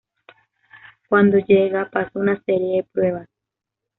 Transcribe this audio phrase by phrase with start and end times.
[1.09, 3.29] Cuando llega pasa una serie de pruebas.